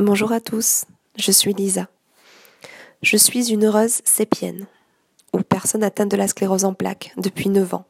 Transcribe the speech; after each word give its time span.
Bonjour 0.00 0.30
à 0.30 0.38
tous, 0.38 0.84
je 1.16 1.32
suis 1.32 1.54
Lisa. 1.54 1.88
Je 3.02 3.16
suis 3.16 3.52
une 3.52 3.64
heureuse 3.64 4.00
sépienne, 4.04 4.68
ou 5.32 5.40
personne 5.40 5.82
atteinte 5.82 6.12
de 6.12 6.16
la 6.16 6.28
sclérose 6.28 6.64
en 6.64 6.72
plaques, 6.72 7.12
depuis 7.16 7.48
9 7.48 7.74
ans. 7.74 7.84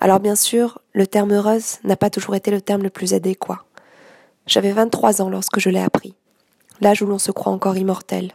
Alors 0.00 0.20
bien 0.20 0.34
sûr, 0.34 0.80
le 0.94 1.06
terme 1.06 1.34
heureuse 1.34 1.80
n'a 1.84 1.96
pas 1.96 2.08
toujours 2.08 2.34
été 2.34 2.50
le 2.50 2.62
terme 2.62 2.82
le 2.82 2.88
plus 2.88 3.12
adéquat. 3.12 3.62
J'avais 4.46 4.72
23 4.72 5.20
ans 5.20 5.28
lorsque 5.28 5.60
je 5.60 5.68
l'ai 5.68 5.82
appris, 5.82 6.14
l'âge 6.80 7.02
où 7.02 7.06
l'on 7.06 7.18
se 7.18 7.30
croit 7.30 7.52
encore 7.52 7.76
immortel. 7.76 8.32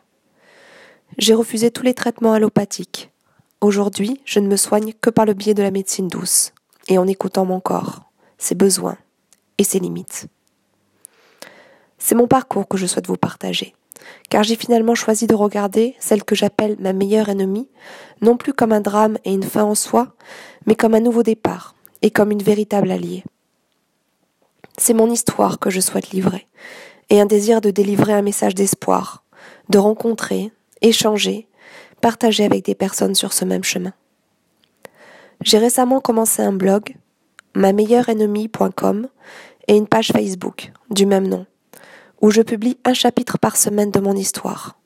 J'ai 1.17 1.33
refusé 1.33 1.71
tous 1.71 1.83
les 1.83 1.95
traitements 1.95 2.33
allopathiques. 2.33 3.11
Aujourd'hui, 3.59 4.21
je 4.23 4.39
ne 4.39 4.47
me 4.47 4.55
soigne 4.55 4.93
que 5.01 5.09
par 5.09 5.25
le 5.25 5.33
biais 5.33 5.55
de 5.55 5.63
la 5.63 5.71
médecine 5.71 6.09
douce, 6.09 6.53
et 6.87 6.99
en 6.99 7.07
écoutant 7.07 7.45
mon 7.45 7.59
corps, 7.59 8.03
ses 8.37 8.53
besoins 8.53 8.99
et 9.57 9.63
ses 9.63 9.79
limites. 9.79 10.27
C'est 12.05 12.15
mon 12.15 12.27
parcours 12.27 12.67
que 12.67 12.75
je 12.75 12.85
souhaite 12.85 13.07
vous 13.07 13.15
partager, 13.15 13.73
car 14.29 14.43
j'ai 14.43 14.57
finalement 14.57 14.93
choisi 14.93 15.25
de 15.25 15.35
regarder 15.35 15.95
celle 15.99 16.25
que 16.25 16.35
j'appelle 16.35 16.75
ma 16.77 16.91
meilleure 16.91 17.29
ennemie, 17.29 17.69
non 18.19 18.35
plus 18.35 18.51
comme 18.51 18.73
un 18.73 18.81
drame 18.81 19.17
et 19.23 19.33
une 19.33 19.41
fin 19.41 19.63
en 19.63 19.73
soi, 19.73 20.13
mais 20.65 20.75
comme 20.75 20.95
un 20.95 20.99
nouveau 20.99 21.23
départ 21.23 21.75
et 22.01 22.11
comme 22.11 22.31
une 22.31 22.43
véritable 22.43 22.91
alliée. 22.91 23.23
C'est 24.77 24.93
mon 24.93 25.09
histoire 25.09 25.59
que 25.59 25.69
je 25.69 25.79
souhaite 25.79 26.09
livrer, 26.09 26.45
et 27.09 27.21
un 27.21 27.25
désir 27.25 27.61
de 27.61 27.71
délivrer 27.71 28.11
un 28.11 28.21
message 28.21 28.53
d'espoir, 28.53 29.23
de 29.69 29.77
rencontrer, 29.77 30.51
échanger, 30.81 31.47
partager 32.01 32.43
avec 32.43 32.65
des 32.65 32.75
personnes 32.75 33.15
sur 33.15 33.31
ce 33.31 33.45
même 33.45 33.63
chemin. 33.63 33.93
J'ai 35.41 35.57
récemment 35.57 36.01
commencé 36.01 36.41
un 36.41 36.51
blog, 36.51 36.97
ma 37.55 37.71
meilleure 37.71 38.09
ennemie.com, 38.09 39.07
et 39.69 39.77
une 39.77 39.87
page 39.87 40.11
Facebook 40.11 40.73
du 40.89 41.05
même 41.05 41.29
nom 41.29 41.45
où 42.23 42.31
je 42.31 42.41
publie 42.41 42.77
un 42.85 42.93
chapitre 42.93 43.37
par 43.37 43.57
semaine 43.57 43.91
de 43.91 43.99
mon 43.99 44.15
histoire. 44.15 44.79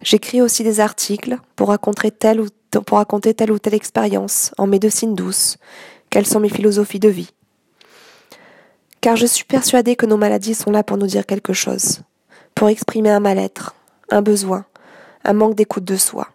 J'écris 0.00 0.40
aussi 0.40 0.64
des 0.64 0.80
articles 0.80 1.36
pour 1.56 1.68
raconter 1.68 2.10
telle 2.10 2.40
ou, 2.40 2.48
telle 2.70 3.60
telle 3.60 3.74
expérience 3.74 4.52
en 4.56 4.66
médecine 4.66 5.14
douce, 5.14 5.58
quelles 6.08 6.26
sont 6.26 6.40
mes 6.40 6.48
philosophies 6.48 7.00
de 7.00 7.10
vie. 7.10 7.30
Car 9.02 9.16
je 9.16 9.26
suis 9.26 9.44
persuadée 9.44 9.94
que 9.94 10.06
nos 10.06 10.16
maladies 10.16 10.54
sont 10.54 10.70
là 10.70 10.82
pour 10.82 10.96
nous 10.96 11.06
dire 11.06 11.26
quelque 11.26 11.52
chose, 11.52 12.00
pour 12.54 12.70
exprimer 12.70 13.10
un 13.10 13.20
mal-être, 13.20 13.74
un 14.08 14.22
besoin, 14.22 14.64
un 15.22 15.34
manque 15.34 15.54
d'écoute 15.54 15.84
de 15.84 15.96
soi. 15.96 16.28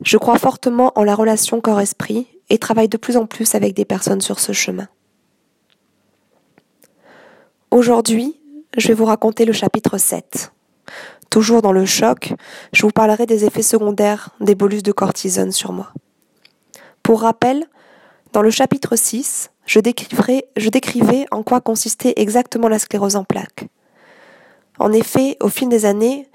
Je 0.00 0.16
crois 0.16 0.38
fortement 0.38 0.92
en 0.94 1.02
la 1.02 1.16
relation 1.16 1.60
corps-esprit 1.60 2.28
et 2.50 2.58
travaille 2.58 2.88
de 2.88 2.98
plus 2.98 3.16
en 3.16 3.26
plus 3.26 3.56
avec 3.56 3.74
des 3.74 3.84
personnes 3.84 4.20
sur 4.20 4.38
ce 4.38 4.52
chemin. 4.52 4.86
Aujourd'hui, 7.72 8.36
je 8.76 8.88
vais 8.88 8.94
vous 8.94 9.04
raconter 9.04 9.44
le 9.44 9.52
chapitre 9.52 9.98
7. 9.98 10.52
Toujours 11.30 11.62
dans 11.62 11.72
le 11.72 11.86
choc, 11.86 12.32
je 12.72 12.82
vous 12.82 12.90
parlerai 12.90 13.26
des 13.26 13.44
effets 13.44 13.62
secondaires 13.62 14.30
des 14.40 14.54
bolus 14.54 14.82
de 14.82 14.92
cortisone 14.92 15.52
sur 15.52 15.72
moi. 15.72 15.92
Pour 17.02 17.22
rappel, 17.22 17.66
dans 18.32 18.42
le 18.42 18.50
chapitre 18.50 18.96
6, 18.96 19.50
je, 19.66 19.80
décrivais 19.80 21.26
en 21.30 21.42
quoi 21.42 21.60
consistait 21.60 22.14
exactement 22.16 22.68
la 22.68 22.78
sclérose 22.78 23.16
en 23.16 23.24
plaques. 23.24 23.68
En 24.78 24.92
effet, 24.92 25.36
au 25.40 25.48
fil 25.48 25.68
des 25.68 25.84
années, 25.84 26.28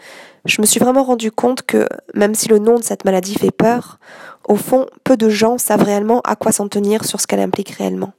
je 0.45 0.61
me 0.61 0.65
suis 0.65 0.79
vraiment 0.79 1.03
rendu 1.03 1.31
compte 1.31 1.63
que, 1.63 1.87
même 2.13 2.35
si 2.35 2.47
le 2.47 2.59
nom 2.59 2.77
de 2.77 2.83
cette 2.83 3.03
maladie 3.03 3.35
fait 3.35 3.51
peur, 3.51 3.99
au 4.47 4.55
fond, 4.55 4.85
peu 5.03 5.17
de 5.17 5.29
gens 5.29 5.57
savent 5.57 5.83
réellement 5.83 6.21
à 6.21 6.35
quoi 6.35 6.51
s'en 6.51 6.69
tenir 6.69 7.03
sur 7.03 7.19
ce 7.19 7.27
qu'elle 7.27 7.41
implique 7.41 7.71
réellement. 7.71 8.13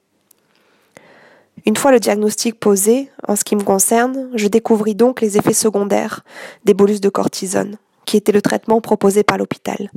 Une 1.67 1.77
fois 1.77 1.93
le 1.93 2.01
diagnostic 2.01 2.59
posé, 2.59 3.11
en 3.27 3.37
ce 3.37 3.45
qui 3.45 3.57
me 3.57 3.63
concerne, 3.63 4.31
je 4.35 4.49
découvris 4.49 4.95
donc 4.95 5.21
les 5.21 5.37
effets 5.37 5.53
secondaires 5.53 6.25
des 6.65 6.75
bolus 6.75 7.01
de 7.01 7.09
cortisone, 7.09 7.77
qui 8.07 8.17
était 8.17 8.33
le 8.33 8.43
traitement 8.43 8.81
proposé 8.81 9.23
par 9.23 9.39
l'hôpital. 9.39 9.91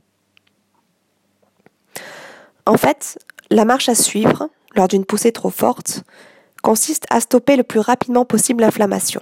En 2.66 2.78
fait, 2.78 3.19
la 3.50 3.66
marche 3.66 3.90
à 3.90 3.96
suivre, 3.96 4.50
lors 4.75 4.88
d'une 4.88 5.06
poussée 5.06 5.31
trop 5.31 5.50
forte, 5.50 6.03
consiste 6.62 7.06
à 7.09 7.19
stopper 7.19 7.56
le 7.56 7.63
plus 7.63 7.79
rapidement 7.79 8.25
possible 8.25 8.62
l'inflammation. 8.62 9.22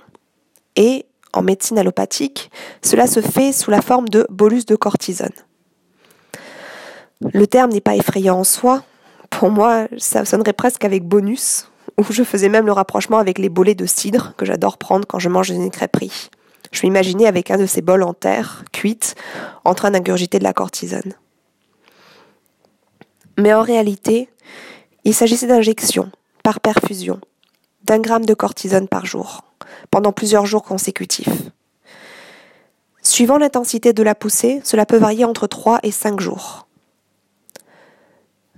Et, 0.75 1.05
en 1.33 1.41
médecine 1.41 1.77
allopathique, 1.79 2.51
cela 2.83 3.07
se 3.07 3.21
fait 3.21 3.51
sous 3.51 3.71
la 3.71 3.81
forme 3.81 4.09
de 4.09 4.27
bolus 4.29 4.65
de 4.65 4.75
cortisone. 4.75 5.33
Le 7.21 7.47
terme 7.47 7.71
n'est 7.71 7.81
pas 7.81 7.95
effrayant 7.95 8.39
en 8.39 8.43
soi. 8.43 8.83
Pour 9.29 9.49
moi, 9.49 9.87
ça 9.97 10.25
sonnerait 10.25 10.53
presque 10.53 10.85
avec 10.85 11.03
bonus, 11.03 11.70
où 11.97 12.03
je 12.09 12.23
faisais 12.23 12.49
même 12.49 12.65
le 12.65 12.71
rapprochement 12.71 13.17
avec 13.17 13.37
les 13.37 13.49
bolets 13.49 13.75
de 13.75 13.85
cidre 13.85 14.33
que 14.37 14.45
j'adore 14.45 14.77
prendre 14.77 15.05
quand 15.07 15.19
je 15.19 15.29
mange 15.29 15.49
une 15.49 15.69
crêperie. 15.69 16.29
Je 16.71 16.85
m'imaginais 16.85 17.27
avec 17.27 17.51
un 17.51 17.57
de 17.57 17.65
ces 17.65 17.81
bols 17.81 18.03
en 18.03 18.13
terre, 18.13 18.63
cuite, 18.71 19.15
en 19.65 19.73
train 19.73 19.91
d'ingurgiter 19.91 20.39
de 20.39 20.43
la 20.43 20.53
cortisone. 20.53 21.13
Mais 23.37 23.53
en 23.53 23.61
réalité, 23.61 24.29
il 25.03 25.13
s'agissait 25.13 25.47
d'injections, 25.47 26.11
par 26.43 26.59
perfusion, 26.59 27.19
d'un 27.83 27.99
gramme 27.99 28.25
de 28.25 28.33
cortisone 28.33 28.87
par 28.87 29.05
jour, 29.05 29.41
pendant 29.89 30.11
plusieurs 30.11 30.45
jours 30.45 30.63
consécutifs. 30.63 31.51
Suivant 33.01 33.37
l'intensité 33.37 33.93
de 33.93 34.03
la 34.03 34.15
poussée, 34.15 34.61
cela 34.63 34.85
peut 34.85 34.97
varier 34.97 35.25
entre 35.25 35.47
3 35.47 35.79
et 35.83 35.91
5 35.91 36.19
jours. 36.19 36.67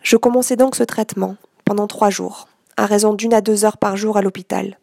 Je 0.01 0.17
commençais 0.17 0.57
donc 0.57 0.75
ce 0.75 0.83
traitement 0.83 1.37
pendant 1.63 1.87
trois 1.87 2.09
jours, 2.09 2.49
à 2.77 2.85
raison 2.85 3.13
d'une 3.13 3.33
à 3.33 3.41
deux 3.41 3.65
heures 3.65 3.77
par 3.77 3.97
jour 3.97 4.17
à 4.17 4.21
l'hôpital. 4.21 4.77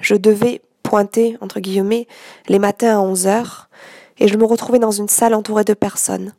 Je 0.00 0.14
devais 0.14 0.62
pointer, 0.82 1.36
entre 1.40 1.60
guillemets, 1.60 2.06
les 2.48 2.58
matins 2.58 2.96
à 2.96 3.00
onze 3.00 3.26
heures, 3.26 3.68
et 4.18 4.28
je 4.28 4.36
me 4.36 4.44
retrouvais 4.44 4.78
dans 4.78 4.90
une 4.90 5.08
salle 5.08 5.34
entourée 5.34 5.64
de 5.64 5.74
personnes, 5.74 6.32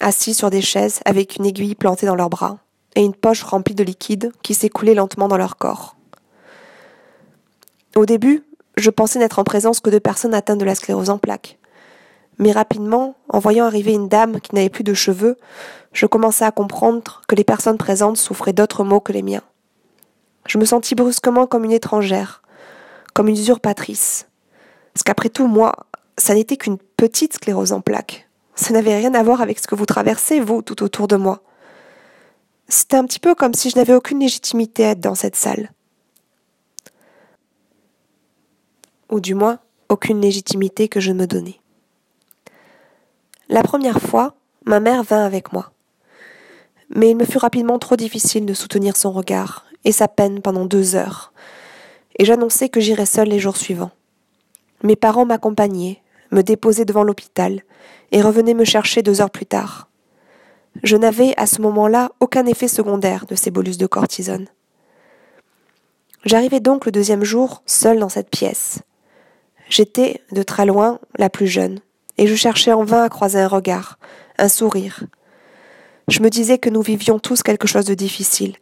assis 0.00 0.34
sur 0.34 0.50
des 0.50 0.62
chaises 0.62 1.00
avec 1.04 1.36
une 1.36 1.46
aiguille 1.46 1.74
plantée 1.74 2.06
dans 2.06 2.14
leurs 2.14 2.30
bras, 2.30 2.58
et 2.94 3.02
une 3.02 3.14
poche 3.14 3.42
remplie 3.42 3.74
de 3.74 3.84
liquide 3.84 4.32
qui 4.42 4.54
s'écoulait 4.54 4.94
lentement 4.94 5.28
dans 5.28 5.36
leur 5.36 5.56
corps. 5.56 5.96
Au 7.96 8.06
début, 8.06 8.44
je 8.76 8.90
pensais 8.90 9.18
n'être 9.18 9.38
en 9.38 9.44
présence 9.44 9.80
que 9.80 9.90
de 9.90 9.98
personnes 9.98 10.34
atteintes 10.34 10.58
de 10.58 10.64
la 10.64 10.74
sclérose 10.74 11.10
en 11.10 11.18
plaques. 11.18 11.58
Mais 12.38 12.52
rapidement, 12.52 13.16
en 13.28 13.40
voyant 13.40 13.64
arriver 13.64 13.92
une 13.92 14.08
dame 14.08 14.40
qui 14.40 14.54
n'avait 14.54 14.68
plus 14.68 14.84
de 14.84 14.94
cheveux, 14.94 15.36
je 15.92 16.06
commençais 16.06 16.44
à 16.44 16.52
comprendre 16.52 17.22
que 17.26 17.34
les 17.34 17.44
personnes 17.44 17.78
présentes 17.78 18.16
souffraient 18.16 18.52
d'autres 18.52 18.84
maux 18.84 19.00
que 19.00 19.12
les 19.12 19.22
miens. 19.22 19.42
Je 20.48 20.56
me 20.56 20.64
sentis 20.64 20.94
brusquement 20.94 21.46
comme 21.46 21.64
une 21.64 21.72
étrangère, 21.72 22.42
comme 23.14 23.28
une 23.28 23.36
usurpatrice. 23.36 24.26
Parce 24.94 25.04
qu'après 25.04 25.28
tout, 25.28 25.46
moi, 25.46 25.76
ça 26.16 26.34
n'était 26.34 26.56
qu'une 26.56 26.78
petite 26.78 27.34
sclérose 27.34 27.72
en 27.72 27.82
plaques. 27.82 28.28
Ça 28.54 28.72
n'avait 28.72 28.96
rien 28.96 29.14
à 29.14 29.22
voir 29.22 29.42
avec 29.42 29.58
ce 29.58 29.68
que 29.68 29.74
vous 29.74 29.86
traversez, 29.86 30.40
vous, 30.40 30.62
tout 30.62 30.82
autour 30.82 31.06
de 31.06 31.16
moi. 31.16 31.42
C'était 32.66 32.96
un 32.96 33.04
petit 33.04 33.20
peu 33.20 33.34
comme 33.34 33.54
si 33.54 33.68
je 33.68 33.76
n'avais 33.76 33.94
aucune 33.94 34.20
légitimité 34.20 34.86
à 34.86 34.90
être 34.90 35.00
dans 35.00 35.14
cette 35.14 35.36
salle. 35.36 35.70
Ou 39.10 39.20
du 39.20 39.34
moins, 39.34 39.58
aucune 39.90 40.20
légitimité 40.20 40.88
que 40.88 40.98
je 40.98 41.12
me 41.12 41.26
donnais. 41.26 41.60
La 43.50 43.62
première 43.62 44.00
fois, 44.00 44.34
ma 44.64 44.80
mère 44.80 45.02
vint 45.02 45.24
avec 45.24 45.52
moi. 45.52 45.72
Mais 46.88 47.10
il 47.10 47.16
me 47.16 47.26
fut 47.26 47.38
rapidement 47.38 47.78
trop 47.78 47.96
difficile 47.96 48.46
de 48.46 48.54
soutenir 48.54 48.96
son 48.96 49.12
regard 49.12 49.67
et 49.84 49.92
sa 49.92 50.08
peine 50.08 50.40
pendant 50.40 50.64
deux 50.64 50.94
heures, 50.94 51.32
et 52.18 52.24
j'annonçai 52.24 52.68
que 52.68 52.80
j'irais 52.80 53.06
seule 53.06 53.28
les 53.28 53.38
jours 53.38 53.56
suivants. 53.56 53.92
Mes 54.82 54.96
parents 54.96 55.26
m'accompagnaient, 55.26 56.02
me 56.30 56.42
déposaient 56.42 56.84
devant 56.84 57.04
l'hôpital, 57.04 57.62
et 58.12 58.22
revenaient 58.22 58.54
me 58.54 58.64
chercher 58.64 59.02
deux 59.02 59.20
heures 59.20 59.30
plus 59.30 59.46
tard. 59.46 59.88
Je 60.82 60.96
n'avais 60.96 61.34
à 61.36 61.46
ce 61.46 61.60
moment-là 61.62 62.10
aucun 62.20 62.46
effet 62.46 62.68
secondaire 62.68 63.26
de 63.26 63.34
ces 63.34 63.50
bolus 63.50 63.78
de 63.78 63.86
cortisone. 63.86 64.46
J'arrivais 66.24 66.60
donc 66.60 66.86
le 66.86 66.92
deuxième 66.92 67.24
jour 67.24 67.62
seule 67.66 67.98
dans 67.98 68.08
cette 68.08 68.30
pièce. 68.30 68.80
J'étais, 69.68 70.22
de 70.32 70.42
très 70.42 70.66
loin, 70.66 70.98
la 71.16 71.30
plus 71.30 71.46
jeune, 71.46 71.80
et 72.16 72.26
je 72.26 72.34
cherchais 72.34 72.72
en 72.72 72.84
vain 72.84 73.02
à 73.02 73.08
croiser 73.08 73.40
un 73.40 73.48
regard, 73.48 73.98
un 74.38 74.48
sourire. 74.48 75.04
Je 76.08 76.20
me 76.20 76.30
disais 76.30 76.58
que 76.58 76.70
nous 76.70 76.82
vivions 76.82 77.18
tous 77.18 77.42
quelque 77.42 77.68
chose 77.68 77.84
de 77.84 77.94
difficile, 77.94 78.56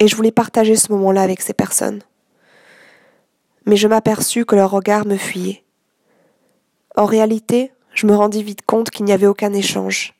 et 0.00 0.08
je 0.08 0.16
voulais 0.16 0.32
partager 0.32 0.74
ce 0.74 0.90
moment-là 0.92 1.22
avec 1.22 1.42
ces 1.42 1.52
personnes. 1.52 2.00
Mais 3.66 3.76
je 3.76 3.86
m'aperçus 3.86 4.46
que 4.46 4.56
leur 4.56 4.70
regard 4.70 5.06
me 5.06 5.16
fuyait. 5.16 5.62
En 6.96 7.04
réalité, 7.04 7.70
je 7.94 8.06
me 8.06 8.16
rendis 8.16 8.42
vite 8.42 8.62
compte 8.66 8.90
qu'il 8.90 9.04
n'y 9.04 9.12
avait 9.12 9.26
aucun 9.26 9.52
échange. 9.52 10.14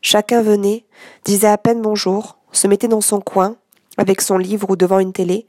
Chacun 0.00 0.40
venait, 0.40 0.84
disait 1.24 1.48
à 1.48 1.58
peine 1.58 1.82
bonjour, 1.82 2.38
se 2.52 2.68
mettait 2.68 2.88
dans 2.88 3.00
son 3.00 3.20
coin, 3.20 3.56
avec 3.96 4.20
son 4.20 4.38
livre 4.38 4.70
ou 4.70 4.76
devant 4.76 5.00
une 5.00 5.12
télé, 5.12 5.46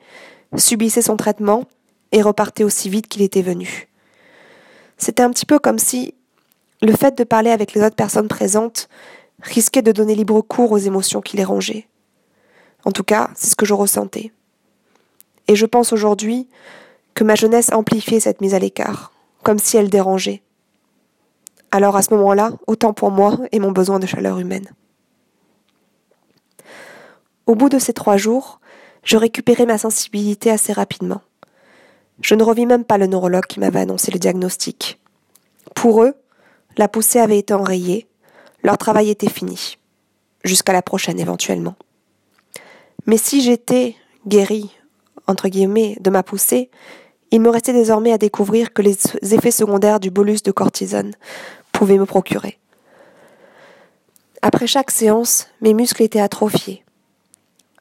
subissait 0.57 1.01
son 1.01 1.17
traitement 1.17 1.63
et 2.11 2.21
repartait 2.21 2.63
aussi 2.63 2.89
vite 2.89 3.07
qu'il 3.07 3.21
était 3.21 3.41
venu. 3.41 3.87
C'était 4.97 5.23
un 5.23 5.29
petit 5.29 5.45
peu 5.45 5.59
comme 5.59 5.79
si 5.79 6.15
le 6.81 6.93
fait 6.93 7.17
de 7.17 7.23
parler 7.23 7.51
avec 7.51 7.73
les 7.73 7.83
autres 7.83 7.95
personnes 7.95 8.27
présentes 8.27 8.89
risquait 9.41 9.81
de 9.81 9.91
donner 9.91 10.15
libre 10.15 10.41
cours 10.41 10.71
aux 10.71 10.77
émotions 10.77 11.21
qui 11.21 11.37
les 11.37 11.43
rongeaient. 11.43 11.87
En 12.85 12.91
tout 12.91 13.03
cas, 13.03 13.29
c'est 13.35 13.49
ce 13.49 13.55
que 13.55 13.65
je 13.65 13.73
ressentais. 13.73 14.31
Et 15.47 15.55
je 15.55 15.65
pense 15.65 15.91
aujourd'hui 15.91 16.47
que 17.13 17.23
ma 17.23 17.35
jeunesse 17.35 17.71
amplifiait 17.73 18.19
cette 18.19 18.41
mise 18.41 18.53
à 18.53 18.59
l'écart, 18.59 19.11
comme 19.43 19.59
si 19.59 19.77
elle 19.77 19.89
dérangeait. 19.89 20.41
Alors 21.71 21.95
à 21.97 22.01
ce 22.01 22.13
moment-là, 22.13 22.51
autant 22.67 22.93
pour 22.93 23.11
moi 23.11 23.37
et 23.51 23.59
mon 23.59 23.71
besoin 23.71 23.99
de 23.99 24.05
chaleur 24.05 24.39
humaine. 24.39 24.69
Au 27.47 27.55
bout 27.55 27.69
de 27.69 27.79
ces 27.79 27.93
trois 27.93 28.17
jours, 28.17 28.59
je 29.03 29.17
récupérais 29.17 29.65
ma 29.65 29.77
sensibilité 29.77 30.49
assez 30.49 30.73
rapidement. 30.73 31.21
Je 32.21 32.33
ne 32.33 32.43
revis 32.43 32.65
même 32.65 32.85
pas 32.85 32.97
le 32.97 33.07
neurologue 33.07 33.45
qui 33.45 33.59
m'avait 33.59 33.81
annoncé 33.81 34.11
le 34.11 34.19
diagnostic. 34.19 34.99
Pour 35.75 36.03
eux, 36.03 36.15
la 36.77 36.87
poussée 36.87 37.19
avait 37.19 37.37
été 37.37 37.53
enrayée, 37.53 38.07
leur 38.63 38.77
travail 38.77 39.09
était 39.09 39.29
fini. 39.29 39.77
Jusqu'à 40.43 40.73
la 40.73 40.81
prochaine 40.81 41.19
éventuellement. 41.19 41.75
Mais 43.05 43.17
si 43.17 43.41
j'étais 43.41 43.95
guérie, 44.27 44.71
entre 45.27 45.47
guillemets, 45.47 45.97
de 45.99 46.09
ma 46.09 46.23
poussée, 46.23 46.69
il 47.31 47.41
me 47.41 47.49
restait 47.49 47.73
désormais 47.73 48.11
à 48.11 48.17
découvrir 48.17 48.73
que 48.73 48.81
les 48.81 48.97
effets 49.33 49.51
secondaires 49.51 49.99
du 49.99 50.11
bolus 50.11 50.43
de 50.43 50.51
cortisone 50.51 51.13
pouvaient 51.71 51.97
me 51.97 52.05
procurer. 52.05 52.59
Après 54.41 54.67
chaque 54.67 54.91
séance, 54.91 55.47
mes 55.61 55.73
muscles 55.73 56.03
étaient 56.03 56.19
atrophiés. 56.19 56.83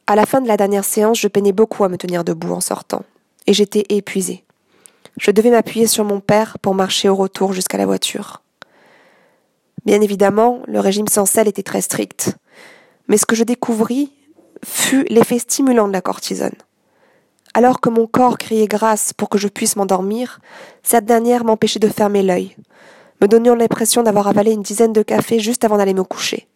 À 0.06 0.16
la 0.16 0.26
fin 0.26 0.40
de 0.40 0.48
la 0.48 0.56
dernière 0.56 0.84
séance, 0.84 1.20
je 1.20 1.28
peinais 1.28 1.52
beaucoup 1.52 1.84
à 1.84 1.88
me 1.88 1.96
tenir 1.96 2.24
debout 2.24 2.52
en 2.52 2.60
sortant, 2.60 3.04
et 3.46 3.52
j'étais 3.52 3.84
épuisée. 3.88 4.44
Je 5.18 5.30
devais 5.30 5.50
m'appuyer 5.50 5.86
sur 5.86 6.04
mon 6.04 6.20
père 6.20 6.58
pour 6.58 6.74
marcher 6.74 7.08
au 7.08 7.14
retour 7.14 7.52
jusqu'à 7.52 7.78
la 7.78 7.86
voiture. 7.86 8.42
Bien 9.84 10.00
évidemment, 10.00 10.62
le 10.66 10.80
régime 10.80 11.08
sans 11.08 11.26
sel 11.26 11.48
était 11.48 11.62
très 11.62 11.82
strict, 11.82 12.36
mais 13.08 13.18
ce 13.18 13.26
que 13.26 13.36
je 13.36 13.44
découvris 13.44 14.12
fut 14.64 15.04
l'effet 15.04 15.38
stimulant 15.38 15.88
de 15.88 15.92
la 15.92 16.00
cortisone. 16.00 16.54
Alors 17.54 17.80
que 17.80 17.88
mon 17.88 18.06
corps 18.06 18.38
criait 18.38 18.66
grâce 18.66 19.12
pour 19.12 19.28
que 19.28 19.38
je 19.38 19.48
puisse 19.48 19.76
m'endormir, 19.76 20.40
cette 20.82 21.04
dernière 21.04 21.44
m'empêchait 21.44 21.78
de 21.78 21.88
fermer 21.88 22.22
l'œil, 22.22 22.56
me 23.20 23.28
donnant 23.28 23.54
l'impression 23.54 24.02
d'avoir 24.02 24.26
avalé 24.26 24.52
une 24.52 24.62
dizaine 24.62 24.92
de 24.92 25.02
cafés 25.02 25.38
juste 25.38 25.64
avant 25.64 25.78
d'aller 25.78 25.94
me 25.94 26.02
coucher. 26.02 26.48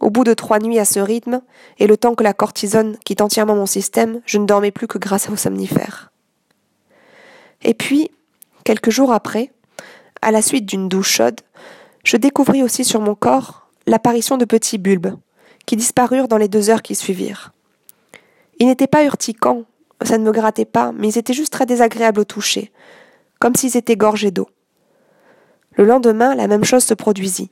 Au 0.00 0.10
bout 0.10 0.24
de 0.24 0.32
trois 0.32 0.60
nuits 0.60 0.78
à 0.78 0.84
ce 0.84 1.00
rythme, 1.00 1.42
et 1.78 1.86
le 1.86 1.96
temps 1.96 2.14
que 2.14 2.22
la 2.22 2.32
cortisone 2.32 2.96
quitte 3.04 3.20
entièrement 3.20 3.56
mon 3.56 3.66
système, 3.66 4.20
je 4.24 4.38
ne 4.38 4.46
dormais 4.46 4.70
plus 4.70 4.86
que 4.86 4.98
grâce 4.98 5.28
aux 5.28 5.36
somnifères. 5.36 6.10
Et 7.62 7.74
puis, 7.74 8.10
quelques 8.64 8.90
jours 8.90 9.12
après, 9.12 9.50
à 10.22 10.30
la 10.30 10.40
suite 10.40 10.66
d'une 10.66 10.88
douche 10.88 11.10
chaude, 11.10 11.40
je 12.04 12.16
découvris 12.16 12.62
aussi 12.62 12.84
sur 12.84 13.00
mon 13.00 13.14
corps 13.14 13.68
l'apparition 13.86 14.36
de 14.36 14.44
petits 14.44 14.78
bulbes, 14.78 15.16
qui 15.68 15.76
disparurent 15.76 16.28
dans 16.28 16.38
les 16.38 16.48
deux 16.48 16.70
heures 16.70 16.80
qui 16.80 16.94
suivirent. 16.94 17.52
Ils 18.58 18.68
n'étaient 18.68 18.86
pas 18.86 19.04
urticants, 19.04 19.64
ça 20.00 20.16
ne 20.16 20.24
me 20.24 20.32
grattait 20.32 20.64
pas, 20.64 20.92
mais 20.92 21.10
ils 21.10 21.18
étaient 21.18 21.34
juste 21.34 21.52
très 21.52 21.66
désagréables 21.66 22.20
au 22.20 22.24
toucher, 22.24 22.72
comme 23.38 23.54
s'ils 23.54 23.76
étaient 23.76 23.94
gorgés 23.94 24.30
d'eau. 24.30 24.48
Le 25.76 25.84
lendemain, 25.84 26.34
la 26.34 26.46
même 26.46 26.64
chose 26.64 26.84
se 26.84 26.94
produisit. 26.94 27.50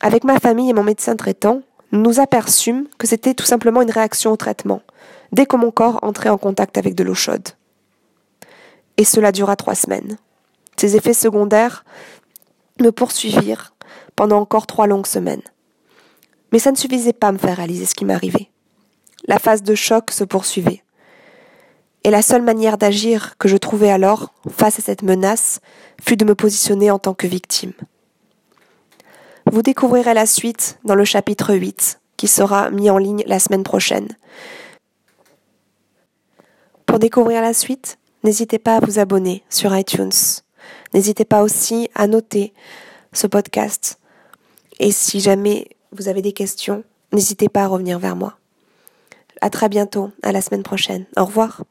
Avec 0.00 0.24
ma 0.24 0.40
famille 0.40 0.68
et 0.68 0.72
mon 0.72 0.82
médecin 0.82 1.14
traitant, 1.14 1.62
nous 1.92 2.00
nous 2.00 2.18
aperçûmes 2.18 2.88
que 2.98 3.06
c'était 3.06 3.34
tout 3.34 3.46
simplement 3.46 3.82
une 3.82 3.92
réaction 3.92 4.32
au 4.32 4.36
traitement, 4.36 4.82
dès 5.30 5.46
que 5.46 5.54
mon 5.54 5.70
corps 5.70 6.00
entrait 6.02 6.30
en 6.30 6.36
contact 6.36 6.78
avec 6.78 6.96
de 6.96 7.04
l'eau 7.04 7.14
chaude. 7.14 7.48
Et 8.96 9.04
cela 9.04 9.30
dura 9.30 9.54
trois 9.54 9.76
semaines. 9.76 10.18
Ces 10.76 10.96
effets 10.96 11.14
secondaires 11.14 11.84
me 12.80 12.90
poursuivirent 12.90 13.72
pendant 14.16 14.40
encore 14.40 14.66
trois 14.66 14.88
longues 14.88 15.06
semaines. 15.06 15.42
Mais 16.54 16.60
ça 16.60 16.70
ne 16.70 16.76
suffisait 16.76 17.12
pas 17.12 17.26
à 17.26 17.32
me 17.32 17.38
faire 17.38 17.56
réaliser 17.56 17.84
ce 17.84 17.96
qui 17.96 18.04
m'arrivait. 18.04 18.48
La 19.26 19.40
phase 19.40 19.64
de 19.64 19.74
choc 19.74 20.12
se 20.12 20.22
poursuivait. 20.22 20.84
Et 22.04 22.10
la 22.10 22.22
seule 22.22 22.42
manière 22.42 22.78
d'agir 22.78 23.36
que 23.38 23.48
je 23.48 23.56
trouvais 23.56 23.90
alors, 23.90 24.32
face 24.48 24.78
à 24.78 24.82
cette 24.82 25.02
menace, 25.02 25.58
fut 26.00 26.16
de 26.16 26.24
me 26.24 26.36
positionner 26.36 26.92
en 26.92 27.00
tant 27.00 27.12
que 27.12 27.26
victime. 27.26 27.72
Vous 29.50 29.62
découvrirez 29.62 30.14
la 30.14 30.26
suite 30.26 30.78
dans 30.84 30.94
le 30.94 31.04
chapitre 31.04 31.56
8, 31.56 31.98
qui 32.16 32.28
sera 32.28 32.70
mis 32.70 32.88
en 32.88 32.98
ligne 32.98 33.24
la 33.26 33.40
semaine 33.40 33.64
prochaine. 33.64 34.16
Pour 36.86 37.00
découvrir 37.00 37.42
la 37.42 37.52
suite, 37.52 37.98
n'hésitez 38.22 38.60
pas 38.60 38.76
à 38.76 38.80
vous 38.80 39.00
abonner 39.00 39.42
sur 39.50 39.76
iTunes. 39.76 40.12
N'hésitez 40.92 41.24
pas 41.24 41.42
aussi 41.42 41.90
à 41.96 42.06
noter 42.06 42.54
ce 43.12 43.26
podcast. 43.26 43.98
Et 44.78 44.92
si 44.92 45.18
jamais 45.18 45.73
vous 45.96 46.08
avez 46.08 46.22
des 46.22 46.32
questions, 46.32 46.84
n'hésitez 47.12 47.48
pas 47.48 47.64
à 47.64 47.66
revenir 47.66 47.98
vers 47.98 48.16
moi. 48.16 48.38
À 49.40 49.50
très 49.50 49.68
bientôt, 49.68 50.10
à 50.22 50.32
la 50.32 50.40
semaine 50.40 50.62
prochaine. 50.62 51.06
Au 51.16 51.24
revoir. 51.24 51.62